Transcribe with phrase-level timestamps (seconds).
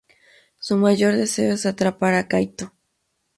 [0.57, 2.73] Su mayor deseo es atrapar a Kaito.